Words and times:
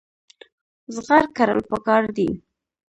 زغر 0.95 1.23
کرل 1.35 1.59
پکار 1.69 2.03
دي. 2.15 2.29